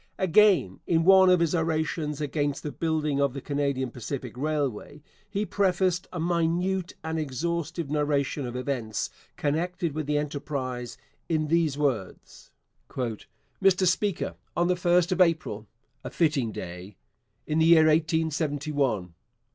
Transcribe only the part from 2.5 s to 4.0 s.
the building of the Canadian